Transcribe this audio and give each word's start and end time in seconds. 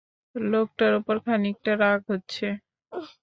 লোকটার 0.35 0.91
ওপর 0.99 1.15
খানিকটা 1.25 1.71
রাগ 1.81 1.99
হচ্ছে। 2.11 2.47